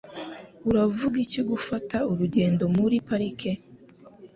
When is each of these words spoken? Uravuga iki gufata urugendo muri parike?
Uravuga 0.69 1.15
iki 1.25 1.41
gufata 1.49 1.97
urugendo 2.11 2.63
muri 2.77 2.95
parike? 3.07 3.51